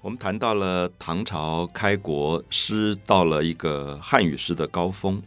[0.00, 5.20] 我们谈到了唐朝开国诗到了一个汉语诗的高峰，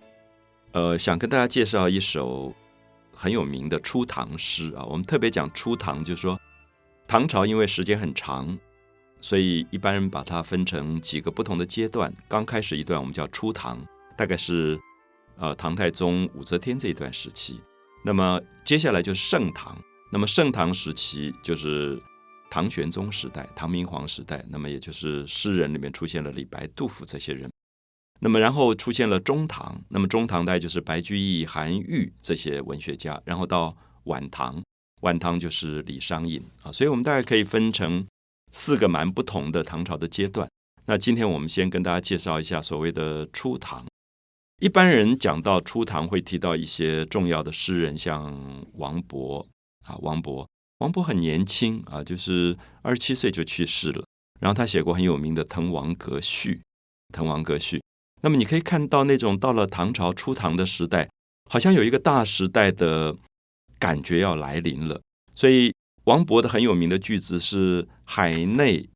[0.71, 2.55] 呃，想跟大家介绍一首
[3.13, 4.85] 很有名的初唐诗啊。
[4.85, 6.39] 我们特别讲初唐，就是说
[7.05, 8.57] 唐朝因为时间很长，
[9.19, 12.11] 所以一般人把它分成几个不同的阶段。
[12.29, 13.85] 刚开始一段我们叫初唐，
[14.17, 14.79] 大概是
[15.35, 17.59] 呃唐太宗、武则天这一段时期。
[18.05, 19.77] 那么接下来就是盛唐，
[20.13, 22.01] 那么盛唐时期就是。
[22.51, 27.49] 唐玄宗时代、唐明皇时代，那么也就是诗人里面出现了李白、杜甫这些人。
[28.19, 33.19] 那么然后出现了中唐，那么中唐代就是白居易、韩愈这些文学家。
[33.23, 34.61] 然后到晚唐，
[34.99, 36.69] 晚唐就是李商隐啊。
[36.69, 38.05] 所以我们大概可以分成
[38.51, 40.47] 四个蛮不同的唐朝的阶段。
[40.85, 43.85] 那今天我们先跟大家介绍一下所谓的初唐。
[44.59, 48.37] 一般人讲到初唐，会提到一些重要的诗人，像
[48.73, 49.41] 王勃
[49.85, 50.45] 啊，王勃。
[50.81, 54.03] 王勃很年轻啊，就是二十七岁就去世了。
[54.39, 56.55] 然后他写过很有名的《滕王阁序》，
[57.13, 57.77] 《滕王阁序》。
[58.23, 61.07] 那么你可以看到那种到了唐朝初唐的时代，
[61.47, 63.15] 好像有一个大时代的
[63.77, 64.99] 感觉要来临了。
[65.35, 65.71] 所以
[66.05, 68.89] 王勃的很有名的句子是“海内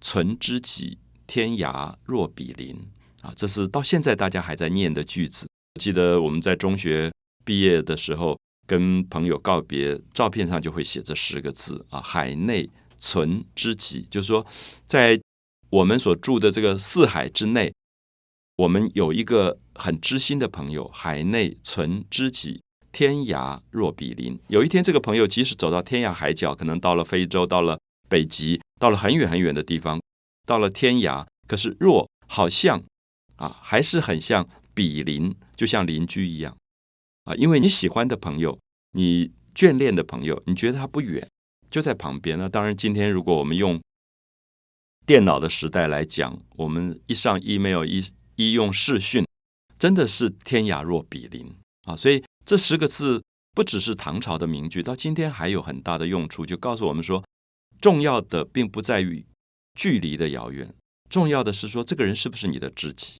[0.00, 2.88] 存知己，天涯若比邻”
[3.22, 5.48] 啊，这是到现在大家还在念的句子。
[5.80, 7.12] 记得我们在中学
[7.44, 8.38] 毕业的时候。
[8.66, 14.44] 跟朋友告别，照片上就会写这十个字啊，“海内存知己”，就是说，
[14.86, 15.20] 在
[15.70, 17.72] 我们所住的这个四海之内，
[18.56, 20.88] 我们有一个很知心的朋友。
[20.88, 24.38] 海内存知己，天涯若比邻。
[24.48, 27.78] 有一天，这个朋友即使走到天涯海角，可能到了非洲，到了
[28.08, 30.00] 北极，到了很远很远的地方，
[30.46, 32.82] 到了天涯，可是若好像
[33.36, 36.56] 啊，还是很像比邻，就像邻居一样。
[37.26, 38.56] 啊，因为你喜欢的朋友，
[38.92, 41.28] 你眷恋的朋友，你觉得他不远，
[41.68, 42.38] 就在旁边。
[42.38, 43.82] 那当然，今天如果我们用
[45.04, 48.00] 电脑的时代来讲，我们一上 email，一
[48.36, 49.26] 一用视讯，
[49.76, 51.52] 真的是天涯若比邻
[51.82, 51.96] 啊。
[51.96, 53.20] 所以这十个字
[53.52, 57.24] 不只是唐朝的名句，到今天还有很大的用处，就告诉我们说，
[57.80, 59.26] 重要的并不在于
[59.74, 60.72] 距离的遥远，
[61.10, 63.18] 重要的是说这个人是不是你的知己。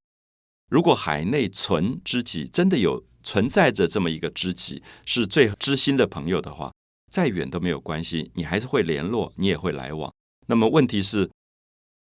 [0.71, 3.05] 如果海内存知己，真的有。
[3.27, 6.73] 存在着这么一个知己，是最知心的朋友的话，
[7.11, 10.13] 再远都没有关系，你还是会联络，你也会来往。
[10.47, 11.29] 那么问题是，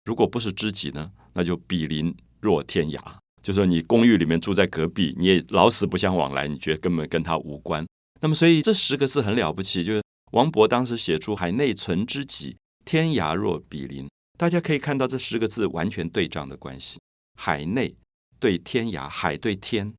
[0.05, 1.11] 如果不是知己呢？
[1.33, 2.99] 那就比邻若天涯，
[3.41, 7.83] 就说你公寓里面住在隔壁，你也老死不相往来，你觉得根本跟他无关。
[8.21, 16.99] 那么所以这十个字很了不起，就是王勃当时写出“海内存知己，天涯若比邻”，大家可以看到这十个字完全对仗的关系，
[17.39, 17.95] 海内
[18.39, 19.91] 对天涯，海对天。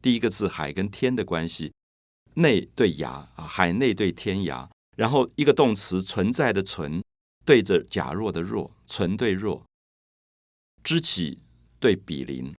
[0.00, 1.72] 第一个字海跟天的关系，
[2.34, 7.02] 内对涯啊，海内对天涯，然后一个动词存在的存
[7.44, 9.64] 对着假若的若，存对若，
[10.82, 11.40] 知己
[11.80, 12.54] 对比邻，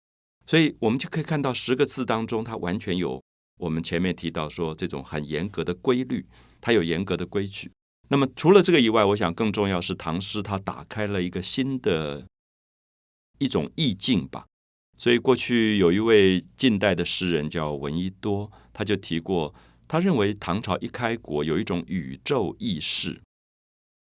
[0.46, 3.24] 所以我们就可以看到十个字当中，它完全有
[3.60, 6.26] 我们前面提到说这种很严格的规律，
[6.60, 7.72] 它有严格的规矩。
[8.10, 12.28] 那么除了这个以外，我想更重要是唐诗，它打开了一个新的
[13.38, 14.48] 一种意境吧。
[15.02, 19.56] 所以，过去有一位近代的诗人叫闻一多，他就提过，
[19.88, 23.22] 他认为唐朝一开国有一种宇宙意识。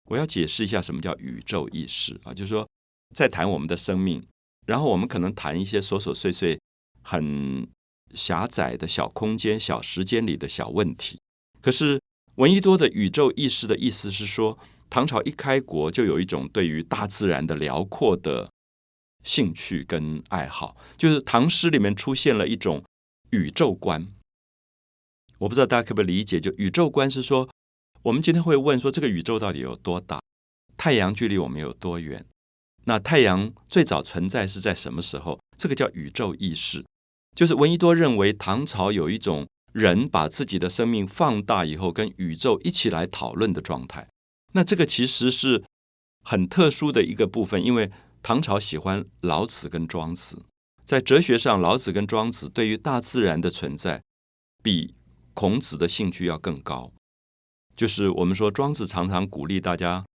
[0.09, 2.67] 我要解释一下什么叫宇宙意识啊，就是说，
[3.15, 4.21] 在谈我们的生命，
[4.67, 6.59] 然后我们可能谈一些琐琐碎碎、
[7.01, 7.65] 很
[8.13, 11.17] 狭窄的小空间、小时间里的小问题。
[11.61, 12.01] 可是，
[12.35, 18.49] 闻一多的宇宙意识的意思是说，唐朝一开国就有一种对于大自然的辽阔的。
[19.23, 22.83] 兴趣跟爱好，就是唐诗里面出现了一种
[23.31, 24.07] 宇宙观。
[25.39, 27.49] 我不知道大家可不可以理解，就宇宙观是说，
[28.03, 30.21] 我们今天会问说，这个宇宙到底有多大？
[30.77, 32.25] 太阳距离我们有多远？
[32.85, 35.39] 那太阳最早存在是在什么时候？
[35.57, 36.83] 这个叫宇宙意识。
[37.35, 44.07] 就是闻一多认为，唐朝有一种人把自己的生命放大以后，跟宇宙一起来讨论的状态。
[44.53, 45.63] 那这个其实是
[46.23, 47.91] 很特殊的一个部分，因为。
[48.21, 50.43] 唐朝喜欢老子跟庄子，
[50.83, 54.01] 在哲学上，老子跟庄子对于大自然的存在，
[54.61, 54.93] 比
[55.33, 56.91] 孔子的兴趣要更高。
[57.75, 60.05] 就是我们说，庄子常常鼓励大家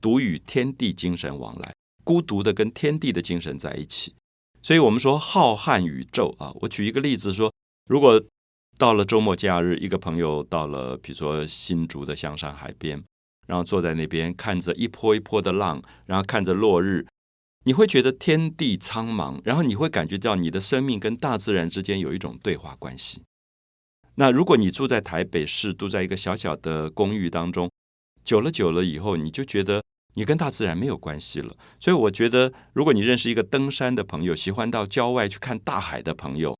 [0.00, 1.72] 独与天地精神往来，
[2.02, 4.14] 孤独的跟天地的精神在一起。
[4.60, 6.50] 所以，我们说浩瀚宇宙啊。
[6.62, 7.52] 我举一个例子说，
[7.88, 8.20] 如果
[8.76, 13.02] 到了周末假日，一个朋友到了，比如说新竹的香山海边，
[13.46, 17.06] 然后坐在那边看着一波一波的浪，然后看着落日。
[17.66, 23.24] 你会觉得天地苍茫，然后你会感觉到你的生命跟大自然之间有一种对话关系。
[24.14, 27.68] 那如果你住在台北市，住在一个小小的公寓当中，
[28.24, 29.82] 久了久了以后，你就觉得
[30.14, 31.56] 你跟大自然没有关系了。
[31.80, 36.56] 所以我觉得，如果你认识一个登山的朋友，喜欢到郊外去看大海的朋友，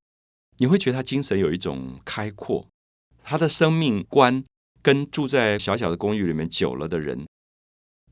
[0.59, 2.67] 你会觉得他精神有一种开阔，
[3.23, 4.45] 他的生命观
[4.83, 7.25] 跟住在小小的公寓里面久了的人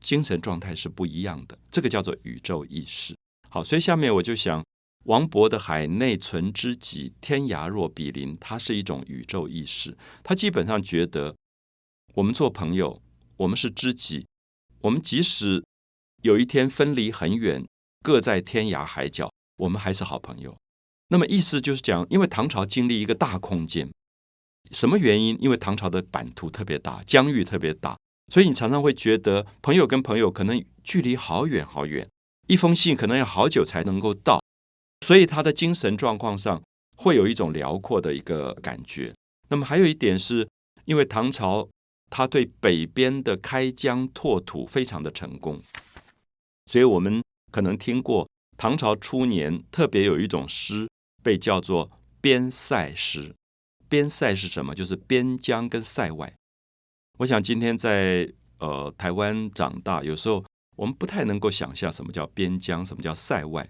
[0.01, 1.57] 精神状态是不一样的。
[1.69, 3.15] 这个叫做宇宙意识。
[3.49, 4.63] 好，所以下面我就想，
[5.05, 9.97] 王勃的“海内存知己，天涯若比邻”，它是一种宇宙意识。
[10.23, 11.35] 他基本上觉得，
[12.15, 13.01] 我们做朋友，
[13.37, 14.25] 我们是知己。
[14.81, 15.63] 我们即使
[16.21, 17.65] 有一天分离很远，
[18.03, 20.55] 各在天涯海角，我们还是好朋友。
[21.09, 23.91] 那么意思就是讲，因为唐朝经历一个大空间，
[24.71, 25.37] 什么原因？
[25.39, 27.97] 因为唐朝的版图特别大，疆域特别大，
[28.31, 32.07] 所以你常常会觉得朋友跟朋友可能距离好远好远，
[32.47, 34.41] 一封信可能要好久才能够到，
[35.05, 36.61] 所以他的精神状况上
[36.97, 39.13] 会有一种辽阔的一个感觉。
[39.49, 40.47] 那么还有一点是，
[40.85, 41.67] 因为唐朝。
[42.07, 45.59] 他对北边的开疆拓土非常的成功，
[46.67, 50.87] 所以我们可能听过唐朝初年特别有一种诗
[51.23, 51.91] 被叫做
[52.21, 53.33] 边塞诗。
[53.89, 54.75] 边塞是什么？
[54.75, 56.31] 就是边疆跟塞外。
[57.17, 58.29] 我想今天在
[58.59, 60.43] 呃台湾长大，有时候
[60.75, 63.67] 我们不太能够想象什么叫边疆，什么叫塞外。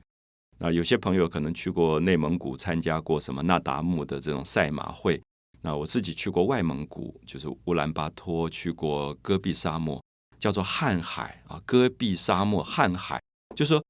[0.57, 5.21] 那有些朋友可能去过内蒙古，参加过什么那达慕的这种赛马会。
[5.62, 10.01] 那我自己去过外蒙古，就是乌兰巴托，去过戈壁沙漠，
[10.39, 11.62] 叫做瀚海啊。
[11.65, 13.21] 戈壁沙漠瀚海，
[13.56, 13.83] 就说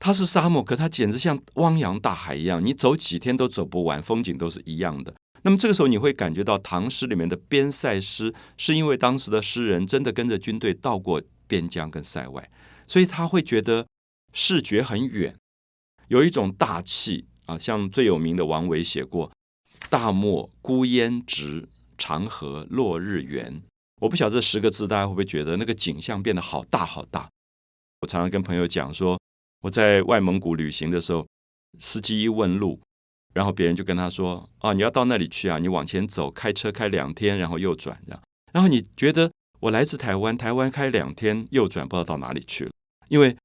[0.00, 5.14] 它是沙漠，可它简直像汪洋大海一样，你走几天都走不完，风景都是一样的。
[5.42, 12.50] 那么这个时候你会感觉到唐诗里面的边塞诗，是因为当时的诗人真的跟着军队到过边疆跟塞外，
[12.86, 13.86] 所以他会觉得
[14.32, 15.34] 视觉很远，
[16.08, 17.58] 有一种大气啊。
[17.58, 19.30] 像最有名的王维写过。
[19.88, 23.62] 大漠孤烟直，长河落日圆。
[24.00, 27.30] 我不晓得这十个字大家会不会觉得那个景象变得好大好大。
[28.00, 29.18] 我常常跟朋友讲说，
[29.62, 31.24] 我在外蒙古旅行的时候，
[31.78, 32.80] 司机一问路，
[33.38, 38.20] 然后别人就跟他说：“啊，你要到那里去啊，你往前走，开车开两天，然后右转这样。”
[38.52, 39.30] 然后你觉得
[39.60, 42.72] 我来自台湾，台湾开两天右转，不知道到哪里去了，
[43.08, 43.36] 因为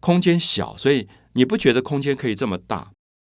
[0.00, 2.90] 空间小，所以你不觉得空间可以这么大。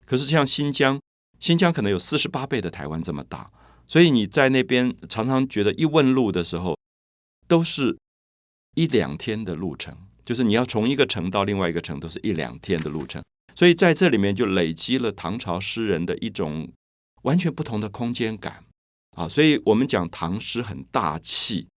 [0.06, 1.00] 可是像新疆。
[1.40, 3.50] 新疆可能有四十八倍的台湾这么大，
[3.88, 6.78] 所以你在那边常常觉得一问路的时候，
[7.48, 7.98] 都是
[8.76, 13.24] 一两天的路程，就是你要从一个城到另外一个城，都是一两天的路程。
[13.56, 16.72] 所以在这里面就累积了唐朝诗人的一种
[17.24, 18.64] 完全不同的空间感
[19.16, 19.28] 啊。
[19.28, 21.68] 所以我们讲唐诗很大气，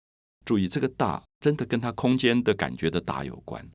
[0.44, 3.69] 注意这个大真的跟他空间的感觉的大有关。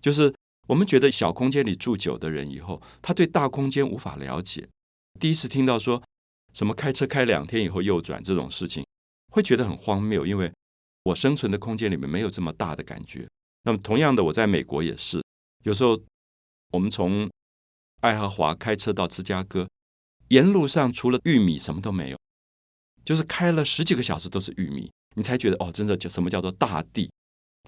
[0.00, 0.34] 就是
[0.68, 4.68] 我们觉得小空间里住久的人以后，他对大空间无法了解。
[5.20, 6.02] 第一次听到说
[6.52, 8.84] 什么开车开两天以后右转这种事情，
[9.30, 10.52] 会觉得很荒谬，因为
[11.04, 13.28] 我生存的空间里面没有这么大的感觉。
[13.64, 15.22] 那么同样的，我在美国也是，
[15.64, 16.00] 有时候
[16.70, 17.30] 我们从
[18.02, 19.68] 爱荷华开车到芝加哥，
[20.28, 22.18] 沿路上除了玉米什么都没有，
[23.04, 27.10] 就是开了十几个小时都是玉米，你才觉得哦，真的叫什么叫做大地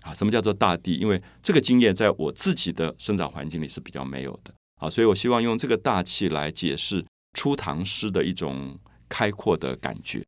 [0.03, 0.13] 啊？
[0.13, 0.97] 什么叫做大地？
[0.97, 7.05] 因为这个经验在我自己的生长环境里是比较没有的啊，所以我希望用这个大气来解释。
[7.37, 8.79] 初唐诗的一种
[9.09, 10.25] 开阔的感觉。